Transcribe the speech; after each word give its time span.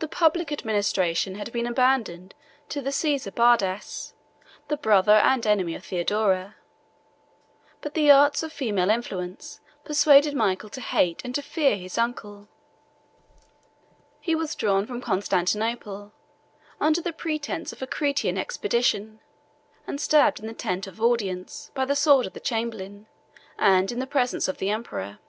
The 0.00 0.08
public 0.08 0.50
administration 0.50 1.36
had 1.36 1.52
been 1.52 1.68
abandoned 1.68 2.34
to 2.68 2.82
the 2.82 2.90
Caesar 2.90 3.30
Bardas, 3.30 4.12
the 4.66 4.76
brother 4.76 5.12
and 5.18 5.46
enemy 5.46 5.76
of 5.76 5.84
Theodora; 5.84 6.56
but 7.80 7.94
the 7.94 8.10
arts 8.10 8.42
of 8.42 8.52
female 8.52 8.90
influence 8.90 9.60
persuaded 9.84 10.34
Michael 10.34 10.68
to 10.70 10.80
hate 10.80 11.22
and 11.24 11.32
to 11.36 11.42
fear 11.42 11.76
his 11.76 11.96
uncle: 11.96 12.48
he 14.20 14.34
was 14.34 14.56
drawn 14.56 14.84
from 14.84 15.00
Constantinople, 15.00 16.10
under 16.80 17.00
the 17.00 17.12
pretence 17.12 17.72
of 17.72 17.80
a 17.82 17.86
Cretan 17.86 18.36
expedition, 18.36 19.20
and 19.86 20.00
stabbed 20.00 20.40
in 20.40 20.48
the 20.48 20.52
tent 20.54 20.88
of 20.88 21.00
audience, 21.00 21.70
by 21.72 21.84
the 21.84 21.94
sword 21.94 22.26
of 22.26 22.32
the 22.32 22.40
chamberlain, 22.40 23.06
and 23.60 23.92
in 23.92 24.00
the 24.00 24.08
presence 24.08 24.48
of 24.48 24.58
the 24.58 24.70
emperor. 24.70 25.20